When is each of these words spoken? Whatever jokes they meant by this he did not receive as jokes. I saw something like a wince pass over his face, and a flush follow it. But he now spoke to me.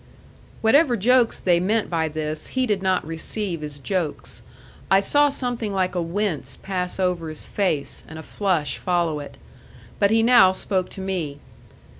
Whatever 0.61 0.97
jokes 0.97 1.39
they 1.39 1.59
meant 1.59 1.87
by 1.87 2.07
this 2.07 2.47
he 2.57 2.65
did 2.65 2.81
not 2.81 3.05
receive 3.05 3.61
as 3.63 3.77
jokes. 3.77 4.41
I 4.89 4.99
saw 4.99 5.29
something 5.29 5.71
like 5.71 5.93
a 5.93 6.01
wince 6.01 6.57
pass 6.57 6.99
over 6.99 7.29
his 7.29 7.45
face, 7.45 8.03
and 8.07 8.17
a 8.17 8.23
flush 8.23 8.79
follow 8.79 9.19
it. 9.19 9.37
But 9.99 10.09
he 10.09 10.23
now 10.23 10.53
spoke 10.53 10.89
to 10.97 11.01
me. 11.01 11.37